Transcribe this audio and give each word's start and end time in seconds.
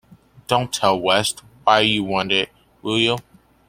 Don't 0.47 0.73
tell 0.73 0.99
West 0.99 1.43
why 1.63 1.81
you 1.81 2.03
want 2.03 2.31
it, 2.31 2.49
will 2.81 2.97
you? 2.97 3.19